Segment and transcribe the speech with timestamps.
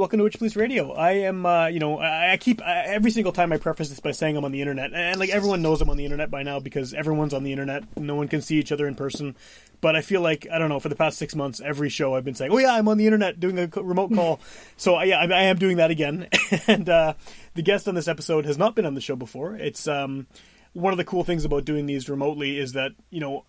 [0.00, 0.92] Welcome to Witch Police Radio.
[0.92, 4.00] I am, uh, you know, I, I keep I, every single time I preface this
[4.00, 6.42] by saying I'm on the internet, and like everyone knows I'm on the internet by
[6.42, 7.84] now because everyone's on the internet.
[7.98, 9.36] No one can see each other in person.
[9.82, 12.24] But I feel like I don't know for the past six months, every show I've
[12.24, 14.40] been saying, "Oh yeah, I'm on the internet doing a remote call."
[14.78, 16.28] so yeah, I, I am doing that again.
[16.66, 17.12] and uh,
[17.54, 19.54] the guest on this episode has not been on the show before.
[19.54, 20.26] It's um,
[20.72, 23.44] one of the cool things about doing these remotely is that you know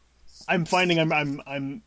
[0.50, 1.84] I'm finding I'm I'm I'm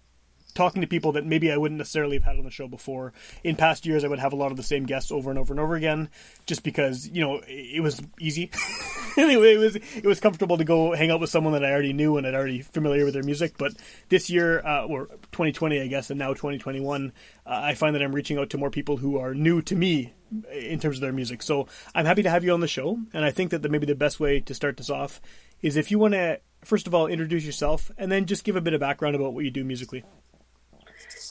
[0.55, 3.13] talking to people that maybe I wouldn't necessarily have had on the show before.
[3.43, 5.53] In past years, I would have a lot of the same guests over and over
[5.53, 6.09] and over again,
[6.47, 8.51] just because you know it was easy.
[9.17, 11.93] anyway, it was it was comfortable to go hang out with someone that I already
[11.93, 13.57] knew and I'd already familiar with their music.
[13.59, 13.75] But
[14.09, 17.13] this year, uh, or 2020, I guess, and now 2021,
[17.47, 20.13] uh, I find that I'm reaching out to more people who are new to me
[20.53, 21.43] in terms of their music.
[21.43, 23.87] So I'm happy to have you on the show, and I think that the, maybe
[23.87, 25.21] the best way to start this off
[25.63, 28.61] is if you want to first of all introduce yourself and then just give a
[28.61, 30.03] bit of background about what you do musically.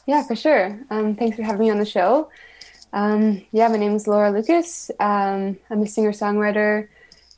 [0.05, 0.79] Yeah, for sure.
[0.89, 2.29] Um, thanks for having me on the show.
[2.91, 4.91] Um, yeah, my name is Laura Lucas.
[4.99, 6.89] Um, I'm a singer songwriter.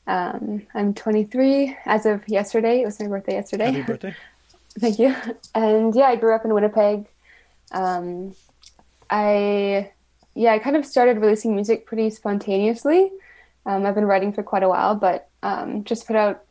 [0.07, 2.81] Um, I'm 23 as of yesterday.
[2.81, 3.71] It was my birthday yesterday.
[3.71, 4.15] Happy birthday!
[4.79, 5.15] Thank you.
[5.53, 7.05] And yeah, I grew up in Winnipeg.
[7.71, 8.35] Um,
[9.09, 9.91] I
[10.33, 13.11] yeah, I kind of started releasing music pretty spontaneously.
[13.65, 16.43] Um, I've been writing for quite a while, but um, just put out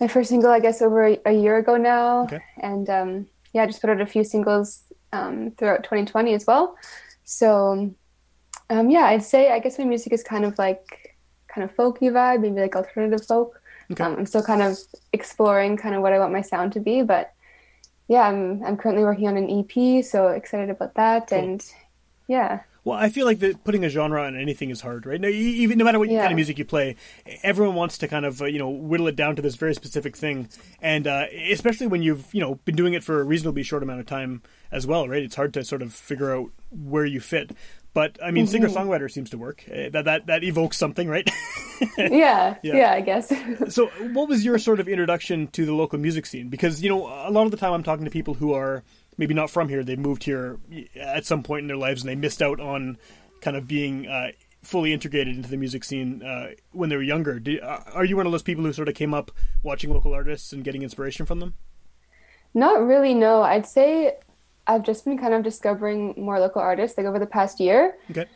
[0.00, 2.24] my first single, I guess, over a, a year ago now.
[2.24, 2.40] Okay.
[2.58, 4.82] And um, yeah, I just put out a few singles
[5.12, 6.76] um, throughout 2020 as well.
[7.24, 7.94] So
[8.70, 11.16] um, yeah, I'd say I guess my music is kind of like
[11.48, 13.60] kind of folky vibe, maybe like alternative folk.
[13.90, 14.04] Okay.
[14.04, 14.78] Um, I'm still kind of
[15.12, 17.32] exploring kind of what I want my sound to be, but
[18.06, 21.28] yeah, I'm I'm currently working on an EP, so excited about that.
[21.28, 21.38] Cool.
[21.38, 21.64] And
[22.28, 25.20] yeah, Well, I feel like that putting a genre on anything is hard, right?
[25.20, 26.20] No, even no matter what Yeah.
[26.20, 26.96] kind of music you play,
[27.42, 30.16] everyone wants to kind of uh, you know whittle it down to this very specific
[30.16, 30.48] thing,
[30.80, 34.00] and uh, especially when you've you know been doing it for a reasonably short amount
[34.00, 34.42] of time
[34.72, 35.22] as well, right?
[35.22, 37.50] It's hard to sort of figure out where you fit.
[37.92, 39.64] But I mean, singer songwriter seems to work.
[39.68, 41.28] Uh, That that that evokes something, right?
[41.98, 42.76] yeah, Yeah.
[42.76, 43.32] yeah, I guess.
[43.74, 47.06] so what was your sort of introduction to the local music scene because you know
[47.06, 48.82] a lot of the time i'm talking to people who are
[49.20, 50.58] maybe not from here they moved here
[50.96, 52.96] at some point in their lives and they missed out on
[53.42, 54.32] kind of being uh,
[54.62, 58.16] fully integrated into the music scene uh, when they were younger Do, uh, are you
[58.16, 59.30] one of those people who sort of came up
[59.62, 61.54] watching local artists and getting inspiration from them
[62.54, 63.42] Not really, no.
[63.42, 64.16] I'd say
[64.66, 67.96] I've just been kind of discovering more local artists like over the past year.
[68.10, 68.26] okay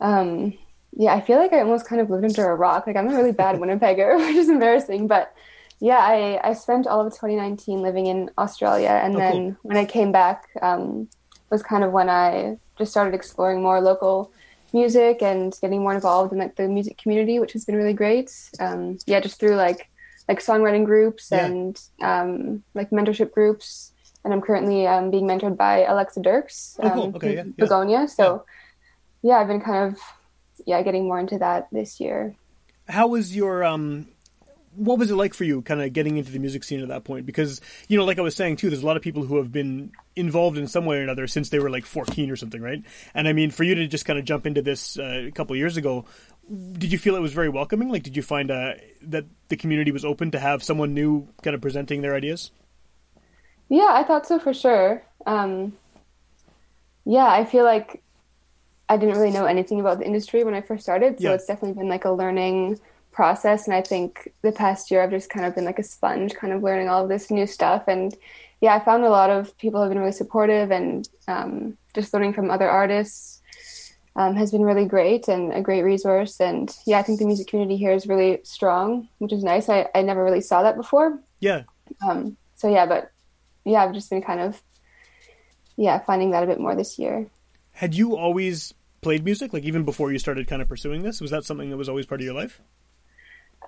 [0.00, 0.54] Um,
[0.92, 2.86] yeah, I feel like I almost kind of lived under a rock.
[2.86, 5.06] Like I'm a really bad Winnipegger, which is embarrassing.
[5.06, 5.34] But
[5.80, 9.56] yeah, I, I spent all of 2019 living in Australia, and Oh, then cool.
[9.62, 11.08] when I came back, um,
[11.50, 14.30] was kind of when I just started exploring more local
[14.72, 18.30] music and getting more involved in like the music community, which has been really great.
[18.60, 19.88] Um, yeah, just through like
[20.28, 21.46] like songwriting groups Yeah.
[21.46, 23.92] and um, like mentorship groups.
[24.24, 27.02] And I'm currently um, being mentored by Alexa Dirks, Oh, cool.
[27.04, 27.52] um, Okay, yeah, yeah.
[27.56, 28.06] Begonia.
[28.06, 28.44] So
[29.22, 29.98] yeah, I've been kind of
[30.66, 32.36] yeah getting more into that this year.
[32.88, 34.06] how was your um
[34.76, 37.04] what was it like for you kind of getting into the music scene at that
[37.04, 39.36] point because you know like i was saying too there's a lot of people who
[39.36, 42.62] have been involved in some way or another since they were like 14 or something
[42.62, 42.82] right
[43.14, 45.56] and i mean for you to just kind of jump into this uh, a couple
[45.56, 46.04] years ago
[46.72, 49.90] did you feel it was very welcoming like did you find uh, that the community
[49.90, 52.50] was open to have someone new kind of presenting their ideas
[53.68, 55.02] Yeah, I thought so for sure.
[55.26, 55.74] Um,
[57.04, 58.02] yeah, I feel like
[58.88, 61.34] I didn't really know anything about the industry when I first started, so Yeah.
[61.34, 62.80] it's definitely been like a learning
[63.12, 63.66] process.
[63.66, 66.52] And I think the past year I've just kind of been like a sponge, kind
[66.52, 67.84] of learning all of this new stuff.
[67.88, 68.14] And
[68.60, 72.34] yeah, I found a lot of people have been really supportive, and um, just learning
[72.34, 73.40] from other artists
[74.16, 76.40] um, has been really great and a great resource.
[76.40, 79.68] And yeah, I think the music community here is really strong, which is nice.
[79.68, 81.18] I, I never really saw that before.
[81.40, 81.62] yeah
[82.06, 83.10] Um, so yeah, but
[83.64, 84.62] yeah, I've just been kind of
[85.76, 87.26] yeah finding that a bit more this year.
[87.72, 91.30] had you always played music like even before you started kind of pursuing this was
[91.30, 92.60] that something that was always part of your life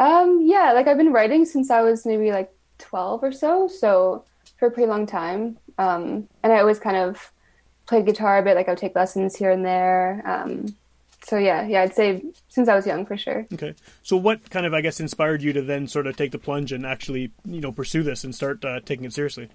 [0.03, 3.69] Um, yeah, like I've been writing since I was maybe like twelve or so.
[3.69, 4.25] So
[4.59, 7.31] for a pretty long time, um, and I always kind of
[7.87, 8.57] played guitar a bit.
[8.57, 10.21] Like I would take lessons here and there.
[10.25, 10.75] Um,
[11.25, 13.47] so yeah, yeah, I'd say since I was young for sure.
[13.53, 13.77] Okay.
[14.03, 16.73] So what kind of I guess inspired you to then sort of take the plunge
[16.73, 19.51] and actually you know pursue this and start uh, taking it seriously?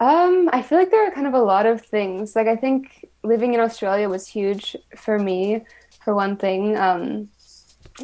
[0.00, 2.34] Um, I feel like there are kind of a lot of things.
[2.34, 5.64] Like I think living in Australia was huge for me.
[6.02, 7.28] For one thing, um,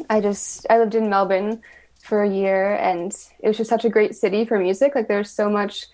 [0.09, 1.61] I just I lived in Melbourne
[2.01, 4.95] for a year, and it was just such a great city for music.
[4.95, 5.85] Like there's so much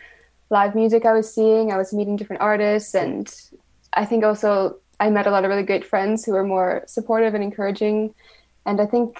[0.49, 1.71] live music I was seeing.
[1.71, 3.33] I was meeting different artists, and
[3.93, 7.33] I think also I met a lot of really great friends who were more supportive
[7.33, 8.13] and encouraging.
[8.65, 9.19] And I think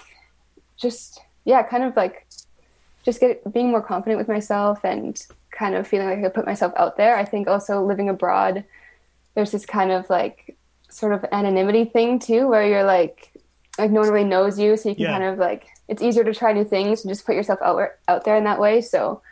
[0.76, 2.26] just yeah, kind of like
[3.04, 5.20] just get being more confident with myself and
[5.50, 7.16] kind of feeling like I could put myself out there.
[7.16, 8.64] I think also living abroad,
[9.34, 10.56] there's this kind of like
[10.88, 13.31] sort of anonymity thing too, where you're like
[13.78, 15.12] like no one really knows you, so you can Yeah.
[15.12, 18.24] kind of like it's easier to try new things and just put yourself out out
[18.24, 18.80] there in that way.
[18.80, 19.22] So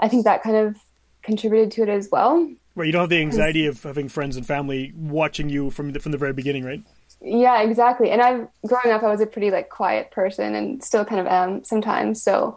[0.00, 0.76] I think that kind of
[1.22, 2.48] contributed to it as well.
[2.74, 5.98] Right, you don't have the anxiety of having friends and family watching you from the,
[5.98, 6.80] from the very beginning, right?
[7.20, 8.10] Yeah, exactly.
[8.10, 11.26] And I've growing up, I was a pretty like quiet person, and still kind of
[11.26, 12.22] am sometimes.
[12.22, 12.56] So,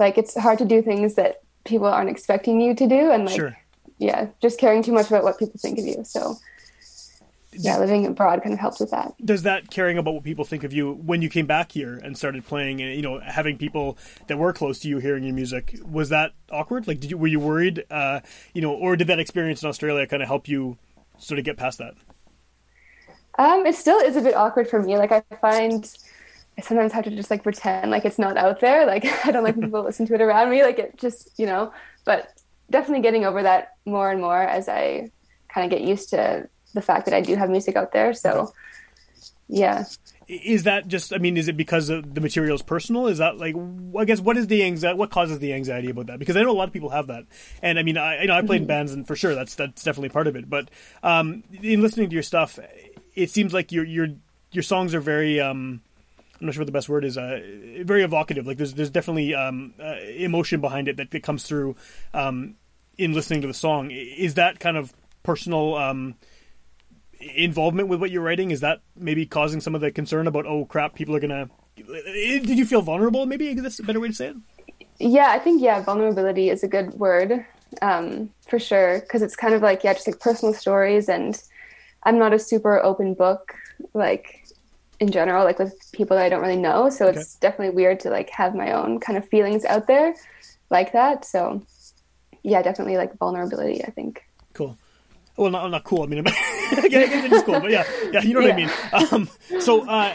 [0.00, 3.36] like, it's hard to do things that people aren't expecting you to do, and like,
[3.36, 3.56] Sure.
[3.98, 6.02] yeah, just caring too much about what people think of you.
[6.04, 6.36] So,
[7.58, 9.14] yeah, living abroad kind of helps with that.
[9.24, 12.16] Does that caring about what people think of you when you came back here and
[12.16, 15.78] started playing and you know having people that were close to you hearing your music
[15.88, 16.86] was that awkward?
[16.86, 17.84] Like, did you were you worried?
[17.90, 18.20] Uh,
[18.54, 20.78] you know, or did that experience in Australia kind of help you
[21.18, 21.94] sort of get past that?
[23.38, 24.96] Um, it still is a bit awkward for me.
[24.96, 25.90] Like, I find
[26.58, 28.86] I sometimes have to just like pretend like it's not out there.
[28.86, 30.62] Like, I don't like people listen to it around me.
[30.62, 31.72] Like, it just you know.
[32.04, 35.10] But definitely getting over that more and more as I
[35.48, 38.14] kind of get used to the fact that I do have music out there.
[38.14, 38.52] So,
[39.48, 39.86] yeah.
[40.28, 41.12] Is that just?
[41.12, 43.06] I mean, is it because of the material is personal?
[43.06, 43.54] Is that like?
[43.96, 44.98] I guess what is the anxiety?
[44.98, 46.18] What causes the anxiety about that?
[46.18, 47.26] Because I know a lot of people have that,
[47.62, 49.84] and I mean, I you know I played in bands, and for sure that's that's
[49.84, 50.50] definitely part of it.
[50.50, 50.68] But
[51.04, 52.58] um, in listening to your stuff,
[53.14, 54.08] it seems like your your
[54.50, 55.40] your songs are very.
[55.40, 55.80] Um,
[56.40, 57.16] I'm not sure what the best word is.
[57.16, 57.40] Uh,
[57.84, 58.48] very evocative.
[58.48, 61.76] Like there's there's definitely um, uh, emotion behind it that, that comes through
[62.14, 62.56] um,
[62.98, 63.92] in listening to the song.
[63.92, 64.92] Is that kind of
[65.22, 65.76] personal?
[65.76, 66.16] Um,
[67.34, 70.64] involvement with what you're writing is that maybe causing some of the concern about oh
[70.64, 74.28] crap people are gonna did you feel vulnerable maybe that's a better way to say
[74.28, 74.36] it
[74.98, 77.44] Yeah, I think yeah, vulnerability is a good word
[77.82, 81.40] um, for sure because it's kind of like yeah, just like personal stories, and
[82.04, 83.54] I'm not a super open book
[83.92, 84.46] like
[84.98, 86.88] in general, like with people that I don't really know.
[86.88, 90.14] So it's definitely weird to like have my own kind of feelings out there
[90.70, 91.24] like that.
[91.24, 91.62] So
[92.42, 93.84] yeah, definitely like vulnerability.
[93.84, 94.24] I think.
[94.54, 94.78] cool
[95.36, 98.34] well not, not cool i mean I guess it is cool but yeah yeah you
[98.34, 98.70] know what i mean.
[99.12, 99.28] Um,
[99.60, 100.14] so uh,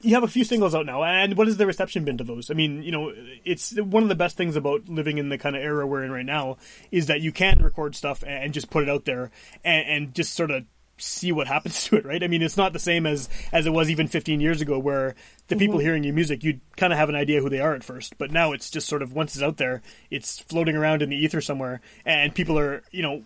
[0.00, 2.50] you have a few singles out now and what has the reception been to those?
[2.50, 3.12] I mean you know
[3.44, 6.10] it's one of the best things about living in the kind of era we're in
[6.10, 6.56] right now
[6.90, 9.30] is that you can record stuff and just put it out there
[9.64, 10.64] and, and just sort of
[10.96, 12.22] see what happens to it right?
[12.22, 15.14] I mean it's not the same as as it was even 15 years ago where
[15.48, 17.84] the people hearing your music you'd kind of have an idea who they are at
[17.84, 21.10] first but now it's just sort of once it's out there it's floating around in
[21.10, 23.22] the ether somewhere and people are you know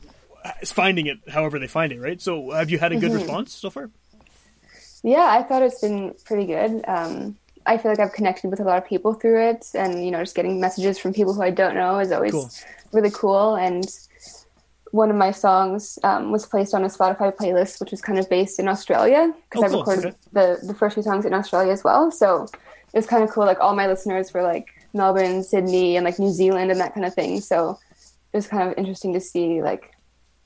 [0.64, 3.70] finding it however they find it right so have you had a good response so
[3.70, 3.91] far
[5.02, 6.85] Yeah, I thought it's been pretty good.
[6.88, 7.37] Um,
[7.67, 10.20] I feel like I've connected with a lot of people through it, and you know,
[10.20, 12.50] just getting messages from people who I don't know is always Cool.
[12.93, 13.55] really cool.
[13.56, 13.87] And
[14.93, 18.29] one of my songs um, was placed on a Spotify playlist, which was kind of
[18.31, 19.79] based in Australia because Oh, I cool.
[19.79, 20.17] recorded Okay.
[20.32, 22.10] the the first few songs in Australia as well.
[22.10, 22.44] So
[22.93, 23.44] it was kind of cool.
[23.44, 27.06] Like all my listeners were like Melbourne, Sydney, and like New Zealand and that kind
[27.06, 27.41] of thing.
[27.41, 27.81] So
[28.32, 29.94] it was kind of interesting to see like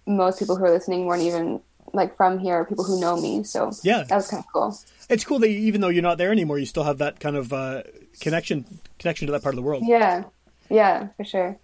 [0.09, 1.61] most people who are listening weren't even
[1.93, 3.43] like from here, people who know me.
[3.45, 4.05] So Yeah.
[4.05, 4.79] that was kind of cool.
[5.09, 7.37] it's cool that you, even though you're not there anymore you still have that kind
[7.37, 7.83] of uh,
[8.21, 8.65] connection
[8.99, 10.25] connection to that part of the world Yeah,
[10.71, 11.59] yeah, for sure.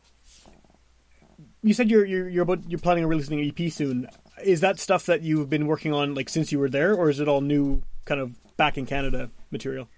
[1.62, 4.08] you said you're you're you're about you're planning on releasing an EP soon.
[4.42, 7.20] Is that stuff that you've been working on like since you were there, or is
[7.20, 9.88] it all new kind of back in Canada material?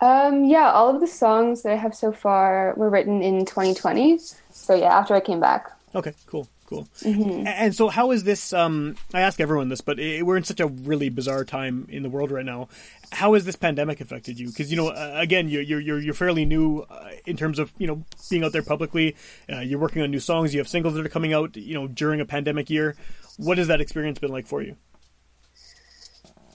[0.00, 4.18] Um, yeah, all of the songs that I have so far were written in 2020.
[4.50, 5.70] So yeah, after I came back.
[5.94, 6.88] Okay, cool, cool.
[7.04, 8.52] A- And so, how is this?
[8.52, 12.02] Um, I ask everyone this, but i we're in such a really bizarre time in
[12.02, 12.68] the world right now.
[13.12, 14.48] How has this pandemic affected you?
[14.48, 17.72] Because you know, uh, again, you're you're you're, you're fairly new uh, in terms of
[17.78, 19.16] you know being out there publicly.
[19.52, 20.52] Uh, you're working on new songs.
[20.52, 21.56] You have singles that are coming out.
[21.56, 22.96] You know, during a pandemic year.
[23.36, 24.76] What has that experience been like for you?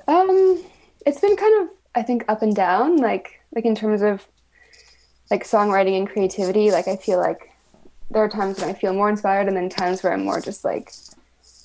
[0.07, 0.63] Um,
[1.05, 4.27] it's been kind of I think up and down, like like in terms of
[5.31, 6.71] like songwriting and creativity.
[6.71, 7.49] Like I feel like
[8.12, 10.63] there are times when I feel more inspired, and then times where I'm more just
[10.63, 10.94] like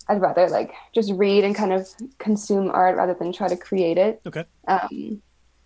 [0.08, 3.98] I'd rather like just read and kind of consume art rather than try to create
[3.98, 4.20] it.
[4.26, 4.44] Okay.
[4.68, 5.22] Um,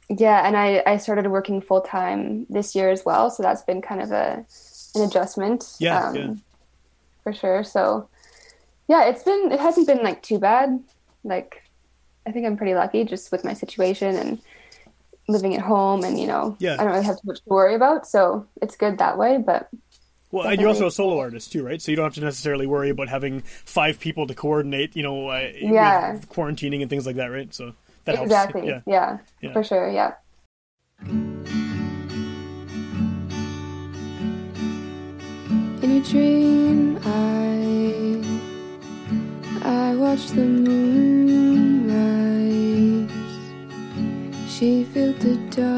[0.09, 3.83] yeah, and I, I started working full time this year as well, so that's been
[3.83, 4.45] kind of a
[4.95, 5.77] an adjustment.
[5.79, 6.35] Yeah, um, yeah.
[7.23, 7.65] for sure.
[7.65, 8.09] So
[8.89, 10.83] yeah, it's been it hasn't been like too bad.
[11.25, 11.63] Like
[12.27, 14.41] I think I'm pretty lucky just with my situation and
[15.29, 16.75] living at home and you know Yeah.
[16.75, 18.07] I don't really have too much to worry about.
[18.07, 19.37] So it's good that way.
[19.37, 19.69] But
[20.31, 21.81] Well, and you're also a solo artist too, right?
[21.81, 25.29] So you don't have to necessarily worry about having five people to coordinate, you know,
[25.29, 26.13] uh, Yeah.
[26.13, 27.53] with quarantining and things like that, right?
[27.55, 27.73] So
[28.05, 28.27] that helps.
[28.27, 28.81] exactly, Yeah.
[28.87, 29.53] yeah, Yeah.
[29.55, 30.13] for sure, yeah.
[35.81, 38.21] In a dream, I
[39.65, 43.11] I watched the moon rise.
[44.53, 45.78] She filled the dark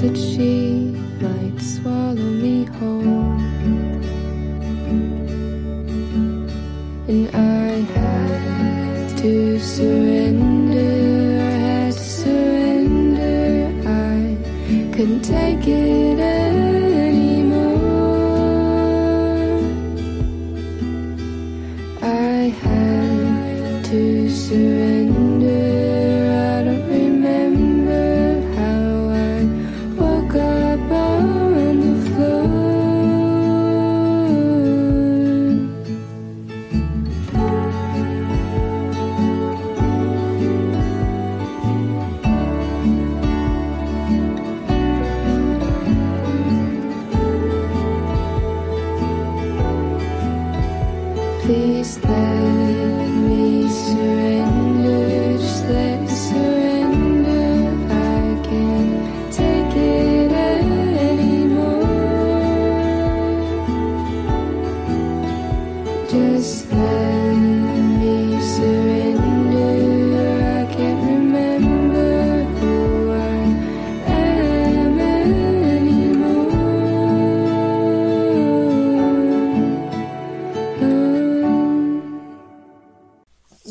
[0.00, 0.77] that she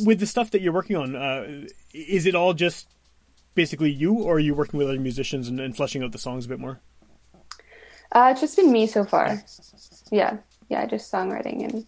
[0.07, 2.87] With the stuff that you're working on, uh, is it all just
[3.55, 6.45] basically you, or are you working with other musicians and, and fleshing out the songs
[6.45, 6.79] a bit more?
[8.13, 9.43] Uh, it's just been me so far.
[10.09, 10.37] Yeah,
[10.69, 11.85] yeah, just songwriting, and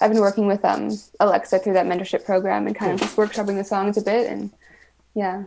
[0.00, 3.58] I've been working with um Alexa through that mentorship program and kind of just workshopping
[3.58, 4.50] the songs a bit, and
[5.14, 5.44] yeah,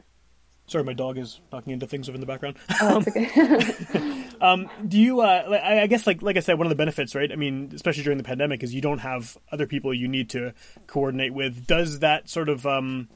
[0.68, 2.58] Sorry, my dog is knocking into things over in the background.
[2.82, 3.08] oh, it's
[3.98, 4.24] okay.
[4.42, 5.22] Um, do you?
[5.22, 7.32] Uh, I guess, like like I said, one of the benefits, right?
[7.32, 10.54] I mean, especially during the pandemic, is you don't have other people you need to
[10.88, 11.66] coordinate with.
[11.68, 13.08] Does that sort of, um,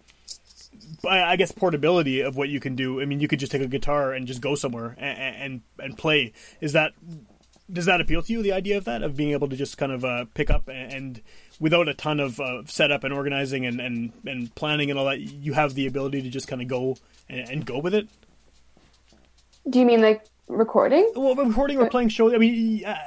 [1.07, 3.01] I I guess, portability of what you can do?
[3.01, 5.97] I mean, you could just take a guitar and just go somewhere and and, and
[5.97, 6.33] play.
[6.61, 6.93] Is that
[7.71, 8.41] does that appeal to you?
[8.41, 10.91] The idea of that of being able to just kind of uh, pick up and,
[10.91, 11.21] and
[11.59, 15.19] without a ton of uh, setup and organizing and, and and planning and all that,
[15.19, 16.97] you have the ability to just kind of go
[17.29, 18.07] and, and go with it.
[19.69, 21.11] Do you mean like recording?
[21.15, 22.33] Well, recording or playing shows.
[22.33, 22.97] I mean, uh,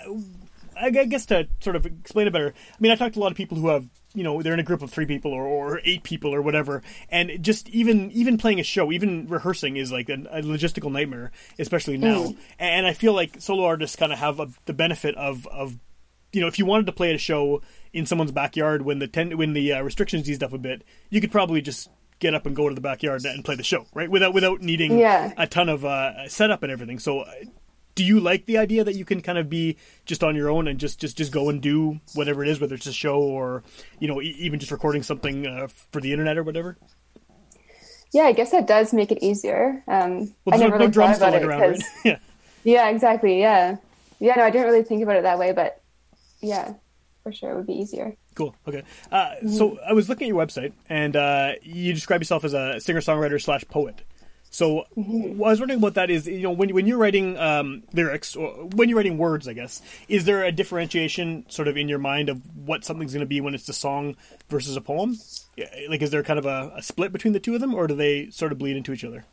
[0.80, 2.48] I I guess to sort of explain it better.
[2.48, 4.60] I mean, I talked to a lot of people who have, you know, they're in
[4.60, 8.38] a group of three people or, or eight people or whatever, and just even even
[8.38, 12.34] playing a show, even rehearsing is like a, a logistical nightmare, especially now.
[12.58, 15.78] And I feel like solo artists kind of have a, the benefit of of
[16.32, 17.60] you know, if you wanted to play at a show
[17.92, 21.20] in someone's backyard when the ten, when the uh, restrictions eased up a bit, you
[21.20, 21.90] could probably just
[22.22, 24.08] get up and go to the backyard and play the show, right?
[24.10, 25.34] Without without needing Yeah.
[25.36, 26.98] a ton of uh, setup and everything.
[27.00, 27.24] So,
[27.96, 29.76] do you like the idea that you can kind of be
[30.06, 32.76] just on your own and just just just go and do whatever it is, whether
[32.76, 33.62] it's a show or
[33.98, 36.78] you know e- even just recording something uh, for the internet or whatever?
[38.12, 39.82] Yeah, I guess that does make it easier.
[39.88, 41.82] Um, Well, I never no, no really drums thought about it around, right?
[42.04, 42.18] yeah.
[42.64, 43.40] Yeah, exactly.
[43.40, 43.76] Yeah,
[44.20, 45.80] yeah, no, I didn't really think about it that way, but
[46.40, 46.74] yeah,
[47.24, 48.14] for sure, it would be easier.
[48.34, 48.54] Cool.
[48.66, 48.82] Okay.
[49.10, 52.80] Uh, So I was looking at your website, and uh, you describe yourself as a
[52.80, 54.02] singer songwriter slash poet.
[54.50, 54.84] So I
[55.34, 56.26] was wondering what that is.
[56.26, 59.80] You know, when when you're writing um, lyrics or when you're writing words, I guess,
[60.08, 63.40] is there a differentiation sort of in your mind of what something's going to be
[63.40, 64.14] when it's a song
[64.50, 65.16] versus a poem?
[65.88, 67.94] Like, is there kind of a, a split between the two of them, or do
[67.94, 69.24] they sort of bleed into each other?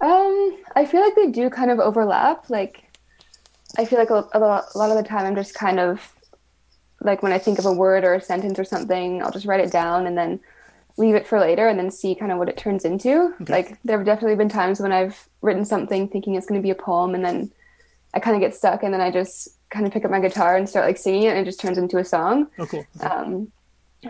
[0.00, 2.50] Um, I feel like they do kind of overlap.
[2.50, 2.82] Like,
[3.76, 6.00] I feel like a a lot of the time I'm just kind of
[7.00, 9.60] like when I think of a word or a sentence or something, I'll just write
[9.60, 10.40] it down and then
[10.96, 13.34] leave it for later and then see kind of what it turns into.
[13.48, 16.70] Like, there have definitely been times when I've written something thinking it's going to be
[16.70, 17.52] a poem and then
[18.14, 20.56] I kind of get stuck and then I just kind of pick up my guitar
[20.56, 22.48] and start like singing it and it just turns into a song.
[22.58, 22.86] Oh, cool.
[23.00, 23.52] Um,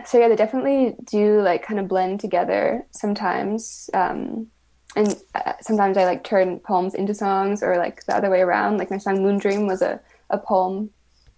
[0.05, 3.89] so yeah, they definitely do like kind of blend together sometimes.
[3.93, 4.47] Um,
[4.95, 8.77] and uh, sometimes I like turn poems into songs or like the other way around.
[8.77, 10.89] Like my song Moon Dream was a, a poem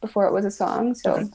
[0.02, 0.96] before it was a song.
[0.96, 1.30] So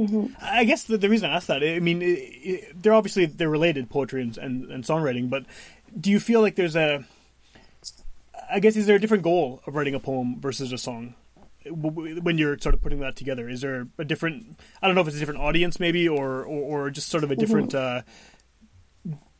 [0.00, 0.28] Okay.
[0.40, 3.50] I guess the, the reason I asked that, I mean, it, it, they're obviously they're
[3.50, 5.30] related, poetry and, and, and songwriting.
[5.30, 5.44] But
[5.98, 7.04] do you feel like there's a,
[8.50, 11.14] I guess, is there a different goal of writing a poem versus a song?
[11.64, 14.58] When you're sort of putting that together, is there a different?
[14.82, 17.30] I don't know if it's a different audience, maybe, or or, or just sort of
[17.30, 17.72] a different.
[17.72, 18.02] Uh,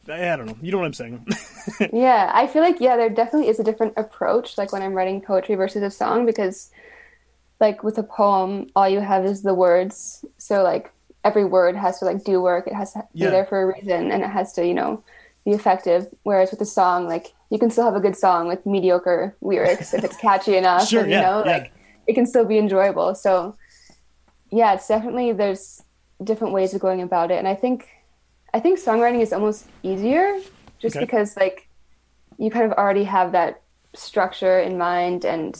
[0.09, 0.57] I don't know.
[0.63, 1.27] You know what I'm saying?
[1.93, 4.57] yeah, I feel like yeah, there definitely is a different approach.
[4.57, 6.71] Like when I'm writing poetry versus a song, because
[7.63, 10.25] like with a poem, all you have is the words.
[10.37, 10.93] So like
[11.25, 12.67] every word has to like do work.
[12.67, 13.27] It has to Yeah.
[13.29, 15.03] be there for a reason, and it has to you know
[15.47, 16.09] be effective.
[16.25, 19.95] Whereas with a song, like you can still have a good song with mediocre lyrics
[19.95, 20.89] if it's catchy enough.
[20.89, 21.53] Sure, and, you yeah, know, yeah.
[21.57, 21.73] like
[22.09, 23.15] it can still be enjoyable.
[23.15, 23.57] So
[24.51, 25.83] yeah, it's definitely there's
[26.23, 27.89] different ways of going about it, and I think
[28.53, 30.27] I think songwriting is almost easier
[30.83, 31.05] just Okay.
[31.07, 31.69] because like
[32.39, 33.63] you kind of already have that
[33.95, 35.53] structure in mind and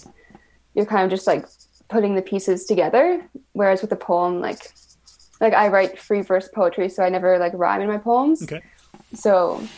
[0.75, 1.47] you're kind of just like
[1.93, 3.05] putting the pieces together
[3.53, 4.63] whereas with a poem like
[5.41, 8.63] like I write free verse poetry so I never like rhyme in my poems okay.
[9.15, 9.69] so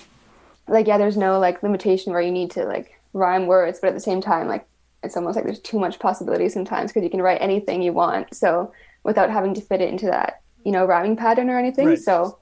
[0.68, 3.94] like yeah there's no like limitation where you need to like rhyme words but at
[3.94, 4.66] the same time like
[5.02, 8.34] it's almost like there's too much possibility sometimes because you can write anything you want
[8.34, 8.72] so
[9.02, 11.98] without having to fit it into that you know rhyming pattern or anything Right.
[11.98, 12.38] so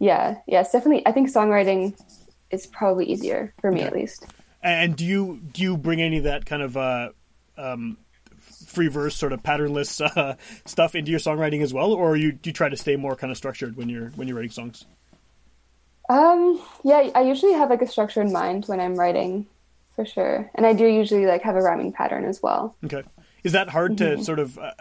[0.00, 1.94] yeah yeah it's definitely i think songwriting
[2.50, 3.86] is probably easier for me Okay.
[3.88, 4.26] at least
[4.62, 7.10] And do you do you bring any of that kind of uh,
[7.56, 7.98] um,
[8.66, 12.50] free verse sort of patternless uh, stuff into your songwriting as well, or you do
[12.50, 14.84] you try to stay more kind of structured when you're when you're writing songs?
[16.10, 19.46] um yeah i usually have like a structure in mind when i'm writing
[19.96, 23.02] for sure and i do usually like have a rhyming pattern as well Okay,
[23.42, 24.58] is that hard to sort of?
[24.58, 24.72] Uh,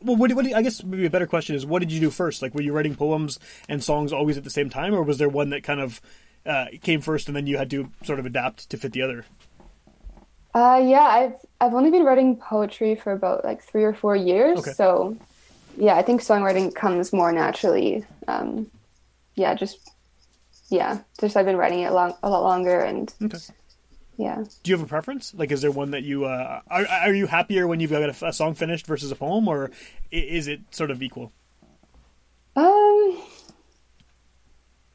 [0.00, 2.00] well, what, what do you- I guess maybe a better question is, what did you
[2.00, 2.40] do first?
[2.42, 5.28] Like, were you writing poems and songs always at the same time, or was there
[5.28, 6.00] one that kind of
[6.46, 9.24] uh, came first and then you had to sort of adapt to fit the other?
[10.54, 14.58] Uh, yeah, I've I've only been writing poetry for about like three or four years,
[14.58, 14.72] Okay.
[14.72, 15.16] so
[15.78, 18.04] yeah, I think songwriting comes more naturally.
[18.28, 18.70] Um,
[19.34, 19.78] yeah, just
[20.68, 23.38] yeah, just I've been writing it long a lot longer, and Okay.
[24.18, 24.44] yeah.
[24.62, 25.32] Do you have a preference?
[25.34, 26.86] Like, is there one that you uh, are?
[26.86, 29.70] Are you happier when you've got a, a song finished versus a poem, or
[30.10, 31.32] is it sort of equal?
[32.54, 33.18] Um,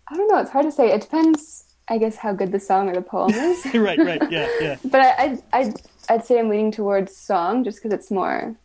[0.07, 0.37] I don't know.
[0.39, 0.91] It's hard to say.
[0.91, 3.65] It depends, I guess, how good the song or the poem is.
[3.73, 4.75] right, right, yeah, yeah.
[4.85, 5.73] but I, I'd, I'd
[6.09, 8.55] I'd say I'm leaning towards song just because it's more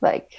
[0.00, 0.30] like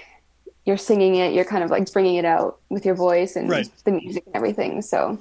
[0.65, 3.67] you're singing it, you're kind of like bringing it out with your voice and Right.
[3.83, 4.81] the music and everything.
[4.81, 5.17] So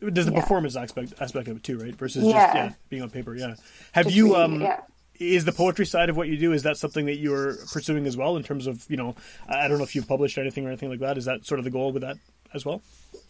[0.00, 0.40] There's the Yeah.
[0.40, 1.94] performance aspect aspect of it too, right?
[1.94, 2.54] Versus just Yeah.
[2.54, 3.34] yeah, being on paper.
[3.34, 3.54] Yeah.
[3.92, 4.60] Have just you reading um?
[4.60, 4.80] yeah.
[5.20, 8.16] Is the poetry side of what you do is that something that you're pursuing as
[8.16, 9.14] well in terms of you know
[9.48, 11.16] I I don't know if you've published anything or anything like that.
[11.18, 12.16] Is that sort of the goal with that
[12.52, 12.82] as well?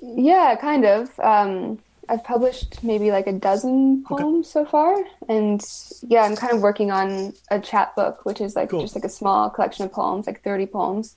[0.03, 1.19] Yeah, kind of.
[1.21, 4.23] Um, I've published maybe like a dozen Okay.
[4.23, 4.97] poems so far,
[5.29, 5.63] and
[6.03, 8.83] yeah, I'm kind of working on a chapbook, which is like Cool.
[8.83, 11.17] just like a small collection of poems, like 30 poems.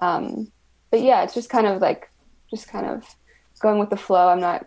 [0.00, 0.52] Um,
[0.90, 2.10] but yeah, it's just kind of like
[2.50, 3.04] just kind of
[3.60, 4.28] going with the flow.
[4.28, 4.66] I'm not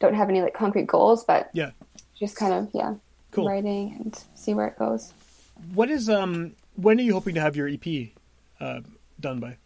[0.00, 1.70] don't have any like concrete goals, but Yeah.
[2.18, 2.94] just kind of yeah,
[3.30, 3.46] Cool.
[3.46, 5.12] writing and see where it goes.
[5.74, 6.52] What is um?
[6.76, 8.08] When are you hoping to have your EP
[8.60, 8.80] uh,
[9.20, 9.56] done by?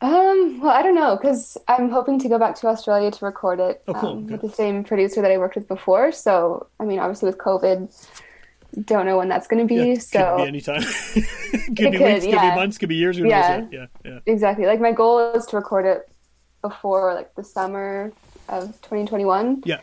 [0.00, 3.58] Um, well, I don't know because I'm hoping to go back to Australia to record
[3.58, 4.08] it Oh, cool.
[4.10, 6.12] um, with the same producer that I worked with before.
[6.12, 7.92] So, I mean, obviously with COVID,
[8.84, 9.90] don't know when that's going to be.
[9.92, 10.82] Yeah, so, could be any time.
[11.12, 13.18] could It be could, weeks, could be months, could be years.
[13.18, 13.66] Yeah.
[13.72, 14.18] Yeah, yeah.
[14.26, 14.66] exactly.
[14.66, 16.08] Like my goal is to record it
[16.62, 18.12] before like the summer
[18.48, 19.80] of 2021, Yeah.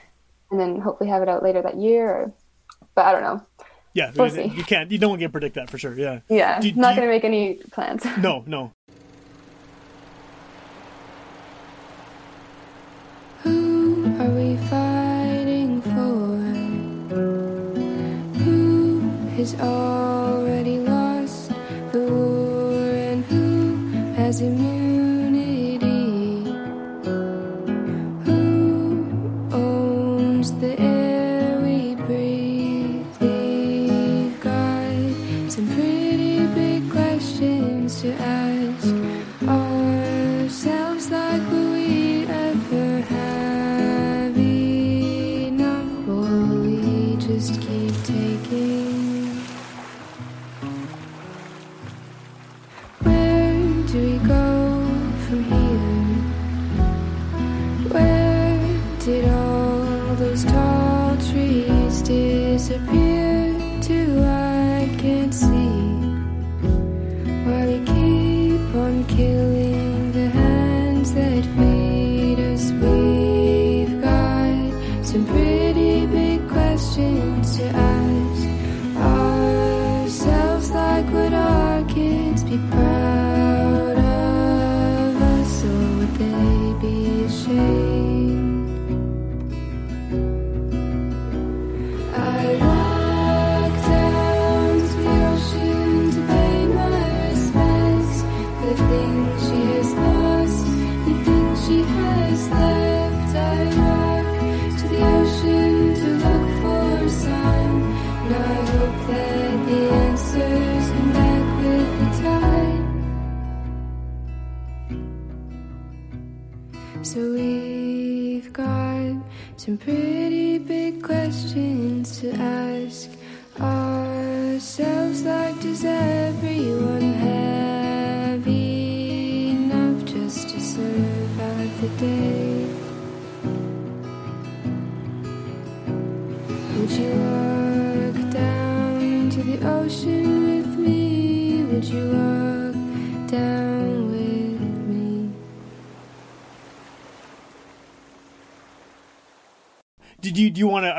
[0.52, 2.10] and then hopefully have it out later that year.
[2.10, 2.34] Or,
[2.96, 3.46] but I don't know.
[3.94, 4.64] Yeah, We'll you see.
[4.64, 4.92] can't.
[4.92, 5.94] You no one can predict that for sure.
[5.98, 6.20] Yeah.
[6.30, 8.06] Yeah, Do- do not going to make any plans.
[8.18, 8.72] No, no.
[14.20, 16.36] Are we fighting for?
[18.40, 19.02] Who
[19.36, 20.15] has already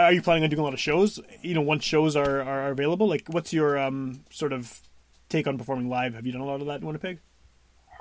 [0.06, 1.18] Are you planning on doing a lot of shows?
[1.42, 4.80] You know, once shows are, are available, like what's your um sort of
[5.28, 6.14] take on performing live?
[6.14, 7.18] Have you done a lot of that in Winnipeg?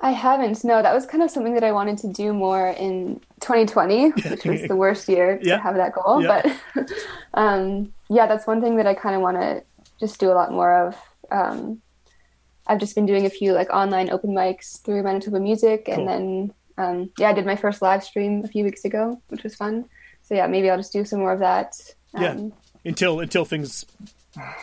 [0.01, 0.63] I haven't.
[0.63, 4.43] No, that was kind of something that I wanted to do more in 2020, which
[4.45, 5.55] was the worst year Yeah.
[5.57, 6.21] to have that goal.
[6.21, 6.55] Yeah.
[6.75, 6.91] But
[7.33, 9.63] um, yeah, that's one thing that I kind of want to
[9.99, 10.95] just do a lot more of.
[11.31, 11.81] Um,
[12.67, 16.53] I've just been doing a few like online open mics through Manitoba Music, and then
[16.77, 19.85] um, yeah, I did my first live stream a few weeks ago, which was fun.
[20.25, 21.75] So yeah, maybe I'll just do some more of that.
[22.19, 22.31] Yeah.
[22.31, 23.85] Um, Until until things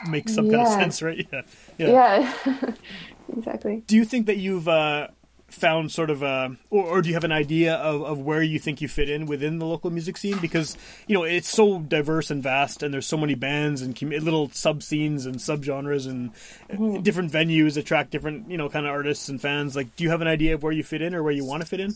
[0.09, 1.27] make some kind of sense, right?
[1.33, 1.43] Yeah.
[1.79, 2.33] Yeah.
[2.47, 2.75] yeah.
[3.37, 3.83] exactly.
[3.87, 5.09] Do you think that you've uh,
[5.49, 8.59] found sort of a, or, or do you have an idea of, of where you
[8.59, 10.39] think you fit in within the local music scene?
[10.39, 14.21] Because you know it's so diverse and vast, and there's so many bands and commu-
[14.23, 16.31] little sub scenes and subgenres and
[16.71, 19.77] uh, different venues attract different you know kind of artists and fans.
[19.77, 21.63] Like, do you have an idea of where you fit in or where you want
[21.63, 21.95] to fit in?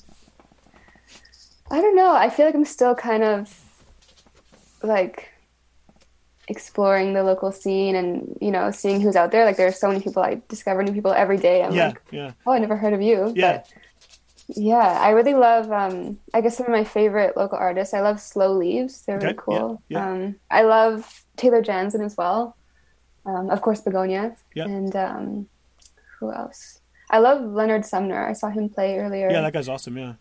[1.70, 2.14] I don't know.
[2.14, 3.60] I feel like I'm still kind of
[4.82, 5.30] like
[6.48, 9.44] exploring the local scene and you know seeing who's out there.
[9.44, 10.22] Like there's so many people.
[10.22, 11.62] I discover new people every day.
[11.62, 13.32] I'm yeah, like, yeah, oh, I never heard of you.
[13.34, 13.58] yeah.
[13.58, 13.72] But
[14.48, 15.72] yeah, I really love.
[15.72, 17.92] Um, I guess some of my favorite local artists.
[17.94, 19.02] I love Slow Leaves.
[19.02, 19.82] They're really Okay, cool.
[19.88, 20.12] yeah, yeah.
[20.12, 22.56] Um, I love Taylor Janzen as well.
[23.24, 24.36] Um, of course, Begonia.
[24.54, 24.66] Yeah.
[24.66, 25.48] And um,
[26.20, 26.80] who else?
[27.10, 28.24] I love Leonard Sumner.
[28.24, 29.28] I saw him play earlier.
[29.30, 29.98] Yeah, that guy's awesome.
[29.98, 30.14] Yeah.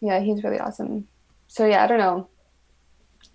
[0.00, 1.06] Yeah, he's really awesome.
[1.48, 2.28] So yeah, I don't know.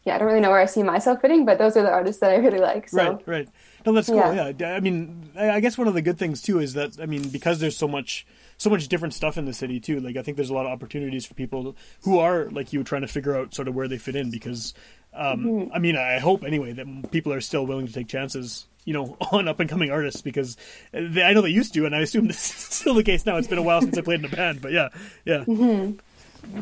[0.03, 2.21] Yeah, I don't really know where I see myself fitting, but those are the artists
[2.21, 2.89] that I really like.
[2.89, 3.49] So Right, right.
[3.85, 4.17] No, that's cool.
[4.17, 4.51] Yeah.
[4.57, 7.29] Yeah, I mean, I guess one of the good things too is that I mean,
[7.29, 8.25] because there's so much,
[8.57, 9.99] so much different stuff in the city too.
[9.99, 13.01] Like, I think there's a lot of opportunities for people who are like you, trying
[13.01, 14.29] to figure out sort of where they fit in.
[14.31, 14.73] Because,
[15.13, 15.73] um, Mm-hmm.
[15.73, 18.65] I mean, I hope anyway that people are still willing to take chances.
[18.85, 20.55] You know, on up and coming artists because
[20.91, 23.37] they, I know they used to, and I assume this is still the case now.
[23.37, 24.89] It's been a while since I played in a band, but yeah,
[25.25, 25.43] yeah.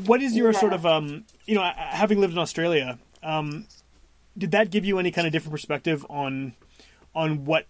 [0.06, 0.60] What is your Yeah.
[0.60, 3.68] sort of um, you know, having lived in Australia, um,
[4.38, 6.54] did that give you any kind of different perspective on
[7.16, 7.68] on what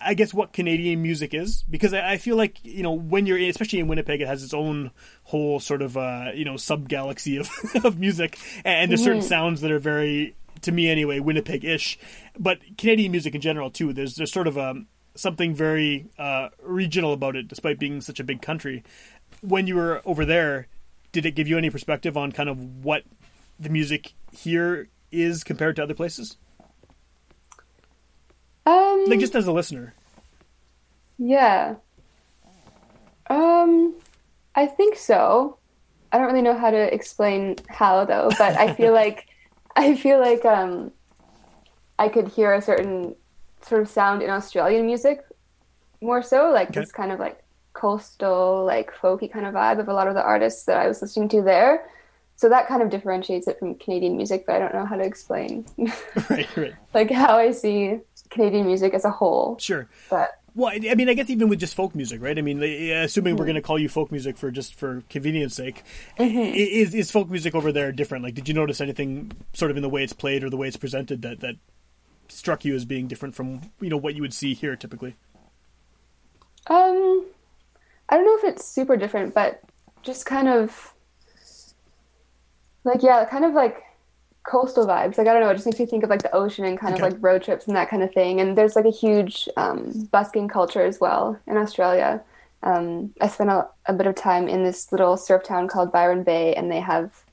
[0.00, 1.64] I guess what Canadian music is?
[1.68, 4.54] Because I, I feel like you know when you're especially in Winnipeg it has its
[4.54, 4.90] own
[5.24, 7.48] whole sort of uh, you know sub galaxy of,
[7.84, 8.38] of music.
[8.64, 11.98] And there's certain sounds that are very to me anyway Winnipeg-ish.
[12.38, 17.12] But Canadian music in general too there's there's sort of um, something very uh, regional
[17.12, 18.84] about it despite being such a big country.
[19.40, 20.68] When you were over there
[21.12, 23.04] did it give you any perspective on kind of what
[23.60, 26.36] the music here is compared to other places
[28.66, 29.94] um, like just as a listener
[31.18, 31.76] yeah.
[33.30, 33.94] Um,
[34.54, 35.58] I think so.
[36.10, 39.26] I don't really know how to explain how though, but I feel like
[39.76, 40.92] I feel like um,
[41.98, 43.14] I could hear a certain
[43.62, 45.20] sort of sound in Australian music
[46.00, 46.80] more so, like Okay.
[46.80, 47.41] this kind of like
[47.72, 51.00] coastal, like folky kind of vibe of a lot of the artists that I was
[51.02, 51.86] listening to there.
[52.36, 55.04] So that kind of differentiates it from Canadian music, but I don't know how to
[55.04, 55.64] explain
[56.30, 56.74] right, right.
[56.92, 57.98] like how I see
[58.30, 59.58] Canadian music as a whole.
[59.58, 59.88] Sure.
[60.10, 62.36] But Well, I mean, I guess even with just folk music, right?
[62.36, 63.38] I mean, assuming Mm-hmm.
[63.38, 65.84] we're going to call you folk music for just for convenience sake,
[66.18, 66.54] Mm-hmm.
[66.54, 68.24] is is folk music over there different?
[68.24, 70.66] Like, did you notice anything sort of in the way it's played or the way
[70.68, 71.56] it's presented that that
[72.28, 75.14] struck you as being different from you know what you would see here typically?
[76.68, 77.26] Um,
[78.12, 79.60] I don't know if it's super different, but
[80.04, 80.94] just kind of
[82.84, 83.82] like yeah, kind of like
[84.44, 85.18] coastal vibes.
[85.18, 86.94] Like I don't know, it just makes me think of like the ocean and kind
[86.94, 87.02] Okay.
[87.02, 88.40] of like road trips and that kind of thing.
[88.40, 92.22] And there's like a huge um, busking culture as well in Australia.
[92.64, 96.24] Um, I spent a, a bit of time in this little surf town called Byron
[96.24, 97.24] Bay, and they have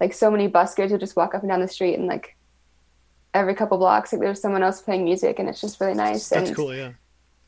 [0.00, 2.36] like so many buskers who just walk up and down the street and like
[3.34, 6.48] every couple blocks like there's someone else playing music and it's just really nice That's
[6.48, 6.92] and cool, yeah.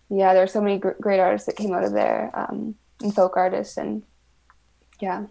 [0.09, 3.15] Yeah, there are so many gr- great artists that came out of there, um, and
[3.15, 4.03] folk artists, and
[5.01, 5.27] yeah.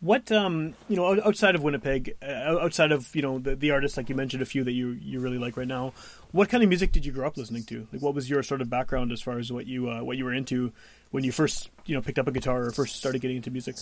[0.00, 3.96] What um you know outside of Winnipeg, uh, outside of you know the the artists
[3.96, 5.94] like you mentioned a few that you you really like right now,
[6.32, 7.88] what kind of music did you grow up listening to?
[7.92, 10.26] Like, what was your sort of background as far as what you uh, what you
[10.26, 10.72] were into
[11.12, 13.76] when you first you know picked up a guitar or first started getting into music?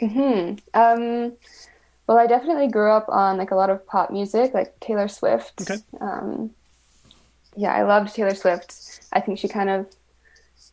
[0.00, 1.32] hmm Um,
[2.06, 5.62] well, I definitely grew up on like a lot of pop music, like Taylor Swift.
[5.62, 5.82] Okay.
[6.00, 6.50] Um,
[7.56, 9.00] yeah, I loved Taylor Swift.
[9.12, 9.86] I think she kind of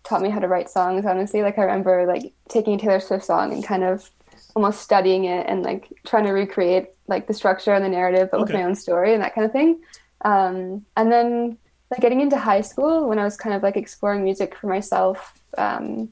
[0.03, 1.05] taught me how to write songs.
[1.05, 4.09] Honestly, like I remember like taking a Taylor Swift song and kind of
[4.55, 8.39] almost studying it and like trying to recreate like the structure and the narrative, but
[8.39, 9.81] with my own story and that kind of thing.
[10.23, 11.57] Um, and then
[11.91, 15.33] like getting into high school when I was kind of like exploring music for myself.
[15.57, 16.09] Um,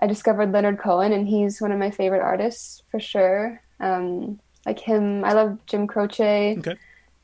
[0.00, 3.60] I discovered Leonard Cohen, and he's one of my favorite artists for sure.
[3.80, 6.56] Um, like him, I love Jim Croce.
[6.58, 6.76] Okay.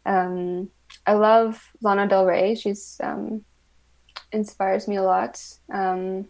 [0.06, 0.70] Um,
[1.06, 2.54] I love Lana Del Rey.
[2.54, 3.44] She's um,
[4.32, 5.42] inspires me a lot.
[5.72, 6.28] Um,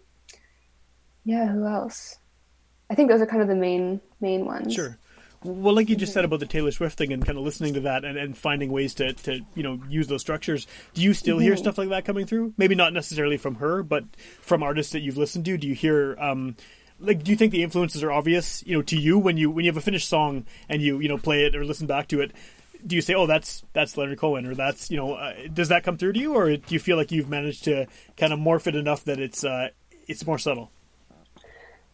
[1.25, 2.19] yeah, who else?
[2.91, 4.75] I think those are kind of the main main ones.
[4.75, 4.99] Sure.
[5.45, 7.81] Well, like you just said about the Taylor Swift thing and kind of listening to
[7.81, 10.67] that and, and finding ways to, to, you know, use those structures.
[10.95, 12.55] Do you still hear stuff like that coming through?
[12.57, 14.05] Maybe not necessarily from her, but
[14.41, 15.59] from artists that you've listened to.
[15.59, 16.57] Do you hear, um,
[16.99, 19.67] like, do you think the influences are obvious, you know, to you when you when
[19.67, 22.23] you have a finished song and you you know play it or listen back to
[22.23, 22.33] it?
[22.87, 25.15] Do you say, "Oh, that's that's Leonard Cohen," or "That's you know"?
[25.15, 27.87] Uh, does that come through to you, or do you feel like you've managed to
[28.17, 29.69] kind of morph it enough that it's uh,
[30.07, 30.71] it's more subtle?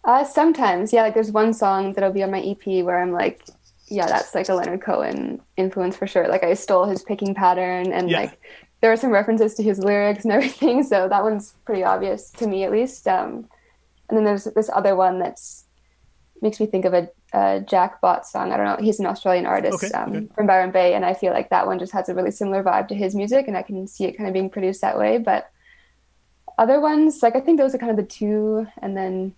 [0.04, 1.02] Uh, sometimes, yeah.
[1.02, 3.42] Like there's one song that'll be on my EP where I'm like,
[3.88, 6.26] yeah, that's like a Leonard Cohen influence for sure.
[6.28, 8.20] Like I stole his picking pattern, and Yeah.
[8.20, 8.40] like
[8.80, 10.82] there are some references to his lyrics and everything.
[10.82, 13.06] So that one's pretty obvious to me, at least.
[13.06, 13.48] Um,
[14.08, 15.64] and then there's this other one that's
[16.42, 18.52] makes me think of a, a Jack Botts song.
[18.52, 18.76] I don't know.
[18.84, 20.26] He's an Australian artist Okay, um, okay.
[20.34, 22.88] from Byron Bay, and I feel like that one just has a really similar vibe
[22.88, 25.18] to his music, and I can see it kind of being produced that way.
[25.18, 25.50] But
[26.58, 29.34] other ones, like I think those are kind of the two, and then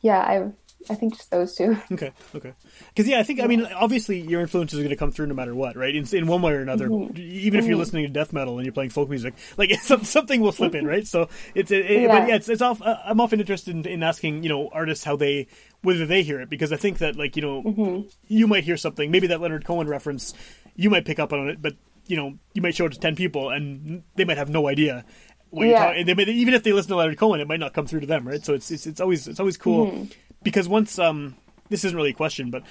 [0.00, 0.50] yeah, I
[0.90, 1.76] I think just those two.
[1.92, 2.52] Okay, okay.
[2.90, 5.34] Because yeah, I think I mean obviously your influences are going to come through no
[5.34, 5.94] matter what, right?
[5.94, 6.86] In, in one way or another.
[7.16, 10.40] Even if you're listening to death metal and you're playing folk music, like some, something
[10.40, 11.06] will slip in, right?
[11.06, 12.26] So it's it, it- but Yeah.
[12.28, 12.80] yeah, it's it's off.
[12.80, 15.48] Uh, I'm often interested in, in asking you know artists how they
[15.82, 19.10] whether they hear it because I think that like you know you might hear something
[19.10, 20.34] maybe that Leonard Cohen reference
[20.76, 21.74] you might pick up on it, but
[22.06, 25.04] you know you might show it to ten people and they might have no idea.
[25.50, 25.86] What you're Yeah.
[25.86, 28.00] talking, they may, even if they listen to Leonard Cohen, it might not come through
[28.00, 28.44] to them, right?
[28.44, 30.06] So it's it's, it's always it's always cool
[30.42, 31.36] because once um
[31.70, 32.62] this isn't really a question, but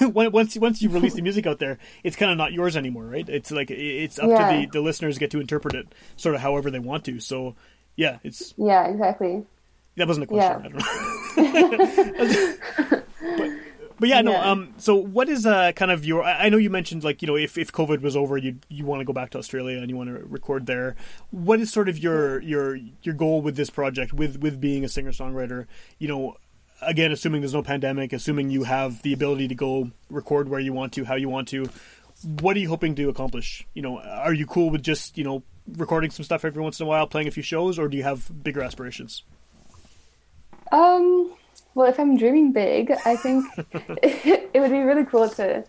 [0.00, 3.28] once once you release the music out there, it's kind of not yours anymore, right?
[3.28, 4.36] It's like it's up Yeah.
[4.38, 7.18] to the the listeners get to interpret it sort of however they want to.
[7.20, 7.54] So
[7.96, 9.44] yeah, it's Yeah, exactly.
[9.96, 10.62] That wasn't a question.
[10.64, 10.80] Yeah.
[11.36, 11.80] I don't
[12.90, 13.02] know.
[13.36, 13.50] but,
[14.00, 14.32] but yeah, no.
[14.32, 14.50] Yeah.
[14.50, 14.74] Um.
[14.78, 16.24] So what is uh kind of your?
[16.24, 18.84] I I know you mentioned like you know if, if COVID was over, you you
[18.84, 20.96] want to go back to Australia and you want to record there.
[21.30, 24.88] What is sort of your your your goal with this project with with being a
[24.88, 25.66] singer songwriter?
[25.98, 26.36] You know.
[26.84, 30.72] Again, assuming there's no pandemic, assuming you have the ability to go record where you
[30.72, 31.68] want to, how you want to,
[32.40, 33.64] what are you hoping to accomplish?
[33.72, 35.44] You know, are you cool with just you know
[35.76, 38.02] recording some stuff every once in a while, playing a few shows, or do you
[38.02, 39.22] have bigger aspirations?
[40.72, 41.34] Um,
[41.74, 43.44] well, if I'm dreaming big, I think
[44.02, 45.64] it would be really cool to,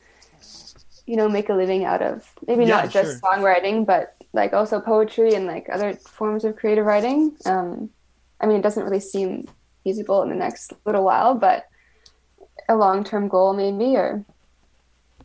[1.06, 3.22] you know, make a living out of maybe Yeah, not just sure.
[3.22, 7.36] songwriting, but like also poetry and like other forms of creative writing.
[7.46, 7.90] Um,
[8.40, 9.48] I mean, it doesn't really seem
[9.84, 11.66] feasible in the next little while, but
[12.70, 14.26] a long term goal maybe, or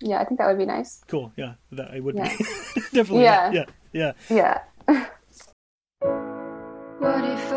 [0.01, 1.01] yeah, I think that would be nice.
[1.09, 1.33] Cool.
[1.37, 2.37] Yeah, that I would Yeah.
[2.37, 2.45] be
[2.93, 3.25] definitely.
[3.25, 3.53] Yeah.
[3.53, 3.65] Yeah.
[3.93, 4.59] yeah, yeah.
[4.89, 5.07] Yeah.
[6.99, 7.48] What if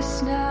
[0.00, 0.49] cross now,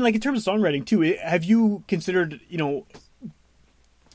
[0.00, 2.86] then, like in terms of songwriting too, have you considered, you know,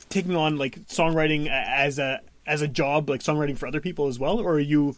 [0.09, 4.19] taking on like songwriting as a as a job, like songwriting for other people as
[4.19, 4.95] well, or are you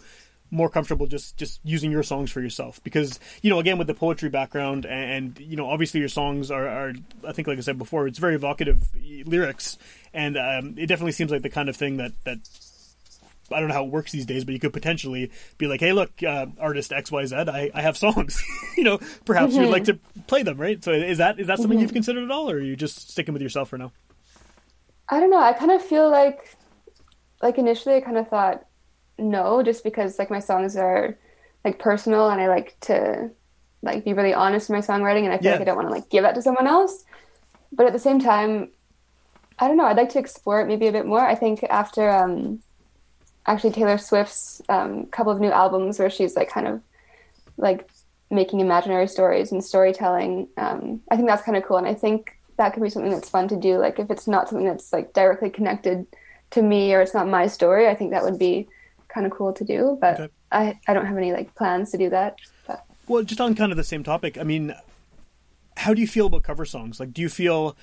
[0.50, 2.82] more comfortable just just using your songs for yourself?
[2.84, 6.52] Because you know, again, with the poetry background, and, and you know, obviously your songs
[6.52, 6.93] are, are,
[7.28, 8.88] I think, like I said before, it's very evocative
[9.26, 9.78] lyrics,
[10.13, 12.39] and um, it definitely seems like the kind of thing that that
[13.51, 15.93] I don't know how it works these days, but you could potentially be like, "Hey,
[15.93, 18.43] look, uh, artist X Y Z, I, I have songs.
[18.77, 21.79] you know, perhaps you'd like to play them, right?" So is that is that something
[21.79, 23.91] you've considered at all, or are you just sticking with yourself for now?
[25.10, 25.39] I don't know.
[25.41, 26.57] I kind of feel like,
[27.41, 28.65] like initially, I kind of thought
[29.19, 31.17] no, just because like my songs are
[31.65, 33.31] like personal, and I like to
[33.83, 35.51] like be really honest in my songwriting, and I feel Yeah.
[35.53, 37.04] like I don't want to like give that to someone else.
[37.71, 38.71] But at the same time,
[39.60, 39.85] I don't know.
[39.85, 41.21] I'd like to explore it maybe a bit more.
[41.21, 42.62] I think after um,
[43.48, 46.81] actually Taylor Swift's um, couple of new albums where she's like kind of
[47.58, 47.89] like
[48.29, 50.48] making imaginary stories and storytelling.
[50.58, 53.29] Um, I think that's kind of cool, and I think that could be something that's
[53.29, 53.77] fun to do.
[53.77, 56.06] Like if it's not something that's like directly connected
[56.52, 58.67] to me or it's not my story, I think that would be
[59.08, 59.98] kind of cool to do.
[60.00, 60.33] But Okay.
[60.52, 62.37] I I don't have any like plans to do that.
[62.65, 64.73] But Well, just on kind of the same topic, I mean,
[65.77, 67.00] how do you feel about cover songs?
[67.00, 67.77] Like, do you feel,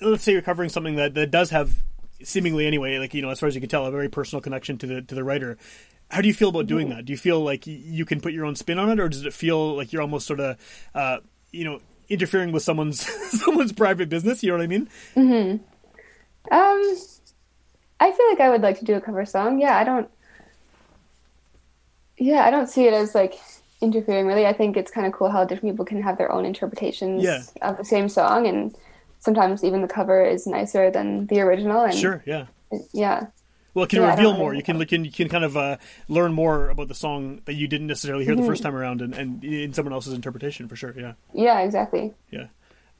[0.00, 1.82] let's say you're covering something that, that does have,
[2.22, 4.78] seemingly anyway, like, you know, as far as you can tell, a very personal connection
[4.78, 5.58] to the, to the writer.
[6.10, 7.04] How do you feel about doing that?
[7.04, 9.32] Do you feel like you can put your own spin on it, or does it
[9.32, 10.56] feel like you're almost sort of,
[10.94, 11.18] uh,
[11.50, 13.00] you know, interfering with someone's
[13.40, 14.42] someone's private business?
[14.42, 14.88] You know what I mean?
[15.14, 15.56] Hmm.
[16.52, 16.96] um,
[17.98, 19.58] I feel like I would like to do a cover song.
[19.60, 20.08] Yeah, I don't.
[22.18, 23.34] Yeah, I don't see it as like
[23.80, 24.46] interfering really.
[24.46, 27.42] I think it's kind of cool how different people can have their own interpretations Yeah.
[27.62, 28.74] of the same song, and
[29.26, 31.82] sometimes even the cover is nicer than the original.
[31.82, 32.46] And Sure, yeah.
[32.94, 33.26] yeah,
[33.74, 34.54] Well, it can Yeah, reveal more.
[34.54, 35.76] You can can you can kind of uh,
[36.08, 38.42] learn more about the song that you didn't necessarily hear Mm-hmm.
[38.42, 40.94] the first time around, and, and in someone else's interpretation for sure.
[40.96, 42.14] Yeah, Yeah, exactly.
[42.30, 42.46] yeah.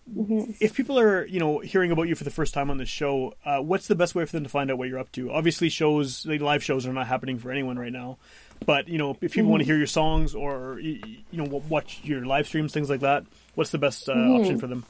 [0.07, 0.53] Mm-hmm.
[0.61, 3.35] If people are you know hearing about you for the first time on this show,
[3.45, 5.33] uh, what's the best way for them to find out what you're up to?
[5.33, 8.19] Obviously, shows like live shows are not happening for anyone right now,
[8.65, 9.51] but you know if people Mm-hmm.
[9.51, 13.25] want to hear your songs or you know watch your live streams, things like that,
[13.57, 14.37] what's the best uh, Mm-hmm.
[14.37, 14.85] option for them?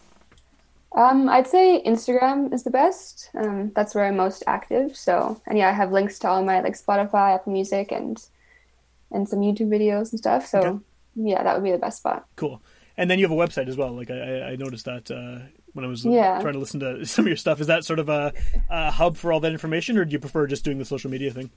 [0.97, 3.31] Um, I'd say Instagram is the best.
[3.35, 4.97] Um, that's where I'm most active.
[4.97, 8.21] So, and yeah, I have links to all my like Spotify, Apple Music, and
[9.13, 10.47] and some YouTube videos and stuff.
[10.47, 10.79] So, Okay.
[11.17, 12.27] yeah, that would be the best spot.
[12.37, 12.61] Cool.
[12.97, 13.93] And then you have a website as well.
[13.93, 15.45] Like I, I- noticed that uh,
[15.75, 16.41] when I was Yeah.
[16.41, 17.61] trying to listen to some of your stuff.
[17.61, 18.33] Is that sort of a,
[18.71, 21.31] a hub for all that information, or do you prefer just doing the social media
[21.31, 21.51] thing?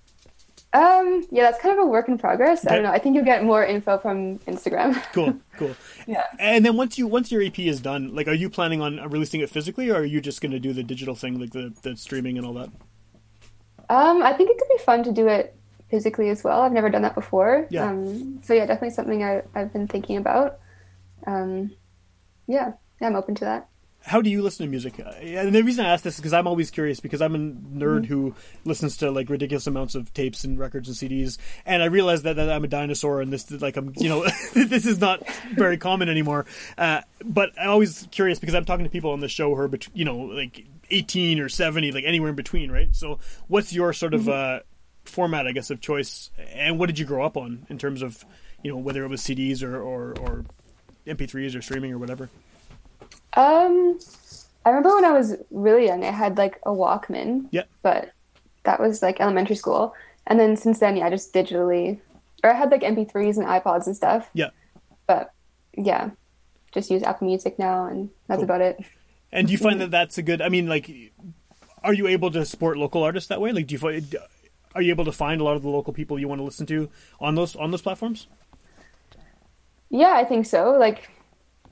[0.71, 2.65] Um, yeah, that's kind of a work in progress.
[2.65, 2.91] I don't know.
[2.91, 5.01] I think you'll get more info from Instagram.
[5.13, 5.75] Cool, cool.
[6.05, 6.23] yeah.
[6.37, 9.41] And then once you once your EP is done, like, are you planning on releasing
[9.41, 11.97] it physically, or are you just going to do the digital thing, like the the
[11.97, 12.69] streaming and all that?
[13.89, 15.55] Um, I think it could be fun to do it
[15.89, 16.61] physically as well.
[16.61, 17.65] I've never done that before.
[17.71, 17.89] Yeah.
[17.89, 20.59] Um, so yeah, definitely something I, I've been thinking about.
[21.25, 21.71] Um,
[22.47, 23.68] yeah, yeah, I'm open to that.
[24.01, 24.99] How do you listen to music?
[24.99, 27.37] Uh, And the reason I ask this is because I'm always curious because I'm a
[27.37, 28.33] nerd who
[28.63, 32.37] listens to like ridiculous amounts of tapes and records and CDs, and I realize that,
[32.37, 34.23] that I'm a dinosaur and this like I'm you know
[34.53, 35.21] this is not
[35.53, 36.45] very common anymore.
[36.77, 39.67] Uh, but I'm always curious because I'm talking to people on the show who are
[39.67, 42.95] bet- you know like 18 or 70, like anywhere in between, right?
[42.95, 44.61] So what's your sort of uh,
[45.05, 48.25] format, I guess, of choice, and what did you grow up on in terms of
[48.63, 50.45] you know whether it was CDs or or, or
[51.05, 52.29] MP3s or streaming or whatever?
[53.33, 53.99] Um,
[54.65, 57.47] I remember when I was really young, I had like a Walkman.
[57.51, 57.63] Yeah.
[57.81, 58.11] But
[58.63, 59.93] that was like elementary school,
[60.27, 61.99] and then since then, yeah, I just digitally,
[62.43, 64.29] or I had like MP3s and iPods and stuff.
[64.33, 64.49] Yeah.
[65.07, 65.31] But
[65.77, 66.11] yeah,
[66.71, 68.43] just use Apple Music now, and that's Cool.
[68.45, 68.79] about it.
[69.31, 70.41] And do you find that that's a good?
[70.41, 70.91] I mean, like,
[71.83, 73.51] are you able to support local artists that way?
[73.51, 74.15] Like, do you find
[74.75, 76.65] are you able to find a lot of the local people you want to listen
[76.67, 78.27] to on those on those platforms?
[79.89, 80.71] Yeah, I think so.
[80.77, 81.09] Like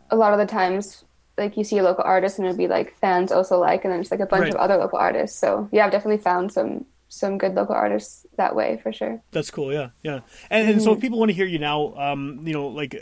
[0.10, 1.04] a lot of the times,
[1.38, 4.02] like you see a local artist and it'll be like fans also like, and then
[4.02, 4.54] just like a bunch Right.
[4.54, 5.38] of other local artists.
[5.38, 9.22] So yeah, I've definitely found some some good local artists that way for sure.
[9.32, 9.72] That's cool.
[9.72, 10.20] Yeah, yeah.
[10.50, 12.96] And, and so, if people want to hear you now, um, you know, like.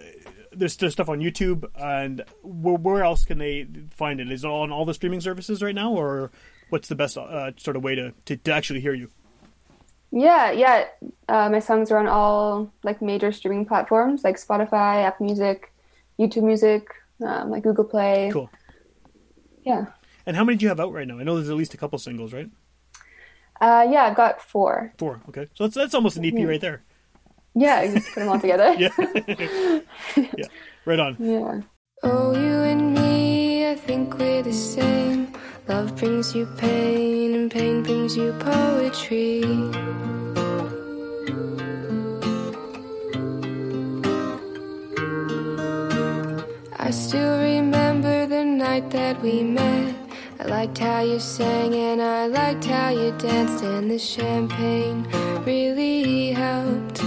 [0.58, 4.32] There's, there's stuff on YouTube, and where, where else can they find it?
[4.32, 6.32] Is it on all the streaming services right now, or
[6.70, 9.10] what's the best uh, sort of way to, to, to actually hear you?
[10.12, 10.86] Yeah, yeah.
[11.28, 15.74] Uh, my songs are on all like major streaming platforms like Spotify, Apple Music,
[16.18, 16.88] YouTube Music,
[17.24, 18.30] um, like Google Play.
[18.32, 18.50] Cool.
[19.64, 19.86] Yeah.
[20.26, 21.20] And how many do you have out right now?
[21.20, 22.50] I know there's at least a couple singles, right?
[23.62, 24.94] Uh, yeah, I've got four.
[24.98, 25.22] Four.
[25.30, 26.84] Okay, so that's that's almost an EP right there.
[27.54, 28.76] Yeah, you just put them all together.
[28.78, 28.90] Yeah,
[30.18, 30.48] yeah.
[30.84, 31.16] Right on.
[31.20, 31.62] Yeah.
[32.04, 35.32] Oh, you and me, I think we're the same.
[35.68, 39.42] Love brings you pain, and pain brings you poetry.
[46.86, 49.96] I still remember the night that we met.
[50.40, 55.08] I liked how you sang and I liked how you danced, and the champagne
[55.48, 57.02] really helped.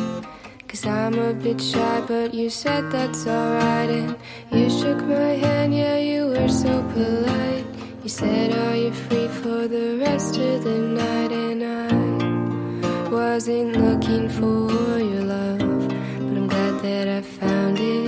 [0.66, 3.88] Cause I'm a bit shy, but you said that's alright.
[3.88, 4.16] And
[4.50, 7.64] you shook my hand, yeah, you were so polite.
[8.02, 11.30] You said, Are you free for the rest of the night?
[11.30, 18.07] And I wasn't looking for your love, but I'm glad that I found it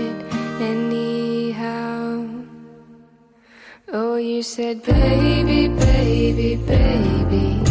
[3.93, 7.69] Oh, you said, Baby, baby, baby.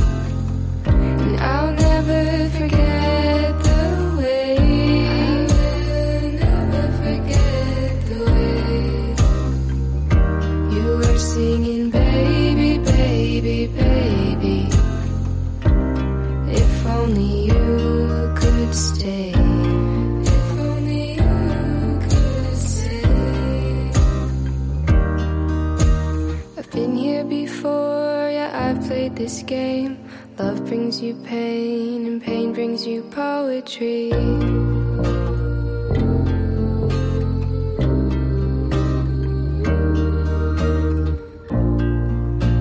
[29.20, 29.99] This game.
[30.38, 34.13] Love brings you pain, and pain brings you poetry.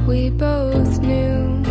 [0.09, 1.63] We both knew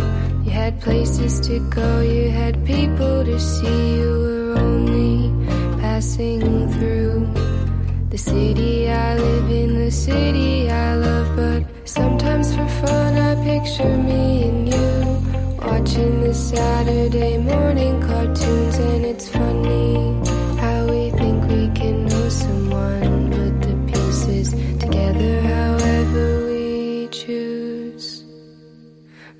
[0.44, 5.28] you had places to go, you had people to see, you were only
[5.82, 6.40] passing
[6.72, 7.28] through.
[8.08, 13.96] The city I live in, the city I love, but sometimes for fun I picture
[13.96, 19.94] me and you watching the Saturday morning cartoons, and it's funny
[20.60, 28.22] how we think we can know someone, put the pieces together however we choose.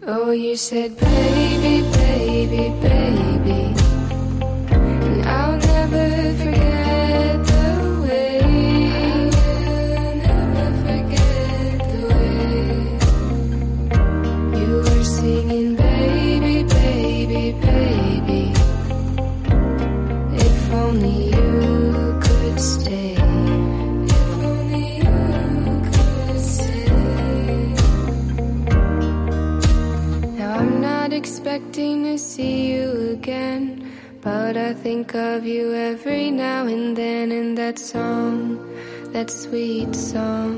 [0.07, 3.78] Oh, you said, baby, baby, baby,
[31.59, 33.91] expecting to see you again,
[34.21, 37.33] but I think of you every now and then.
[37.33, 38.39] And that song,
[39.13, 40.55] that sweet song,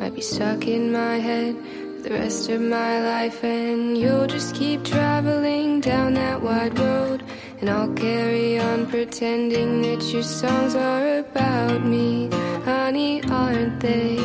[0.00, 3.44] might be stuck in my head for the rest of my life.
[3.44, 7.22] And you'll just keep traveling down that wide road,
[7.60, 12.30] and I'll carry on pretending that your songs are about me.
[12.64, 14.16] Honey, aren't they?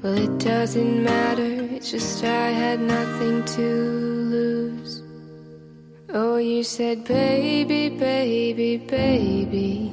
[0.00, 4.23] Well, it doesn't matter, it's just I had nothing to.
[6.16, 9.90] Oh, you said, baby, baby, baby.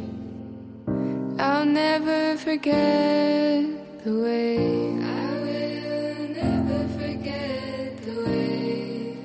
[1.39, 3.65] I'll never forget
[4.03, 4.57] the way.
[5.01, 9.17] I will never forget the way.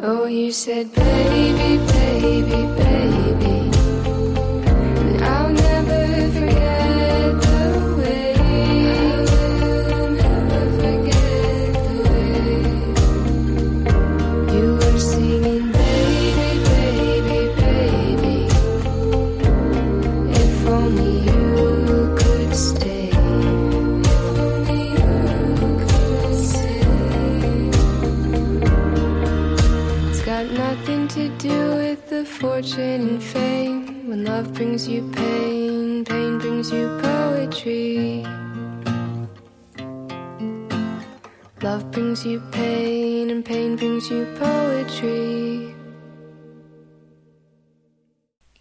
[0.00, 3.79] Oh, you said, baby, baby, baby.
[32.60, 34.08] Fortune and fame.
[34.08, 38.22] When love brings you pain, pain brings you poetry.
[41.62, 45.59] Love brings you pain, and pain brings you poetry.